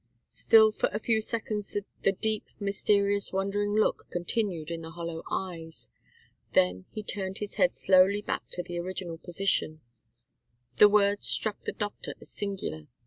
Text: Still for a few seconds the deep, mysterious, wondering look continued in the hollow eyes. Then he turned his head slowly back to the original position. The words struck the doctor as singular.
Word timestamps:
Still 0.31 0.71
for 0.71 0.89
a 0.91 0.97
few 0.99 1.21
seconds 1.21 1.77
the 2.01 2.11
deep, 2.11 2.45
mysterious, 2.59 3.31
wondering 3.31 3.73
look 3.75 4.07
continued 4.09 4.71
in 4.71 4.81
the 4.81 4.89
hollow 4.89 5.21
eyes. 5.29 5.91
Then 6.53 6.85
he 6.89 7.03
turned 7.03 7.37
his 7.37 7.57
head 7.61 7.75
slowly 7.75 8.23
back 8.23 8.47
to 8.53 8.63
the 8.63 8.79
original 8.79 9.19
position. 9.19 9.81
The 10.77 10.89
words 10.89 11.27
struck 11.27 11.61
the 11.65 11.71
doctor 11.71 12.15
as 12.19 12.29
singular. 12.31 12.87